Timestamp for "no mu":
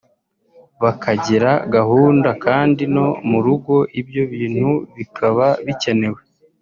2.95-3.39